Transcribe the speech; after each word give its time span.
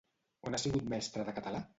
On 0.51 0.57
ha 0.57 0.59
sigut 0.63 0.89
mestra 0.95 1.27
de 1.29 1.35
català? 1.39 1.63